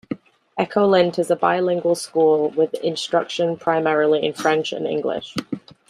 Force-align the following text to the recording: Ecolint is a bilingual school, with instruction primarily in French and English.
Ecolint 0.59 1.19
is 1.19 1.29
a 1.29 1.35
bilingual 1.35 1.93
school, 1.93 2.49
with 2.49 2.73
instruction 2.83 3.55
primarily 3.55 4.25
in 4.25 4.33
French 4.33 4.71
and 4.73 4.87
English. 4.87 5.35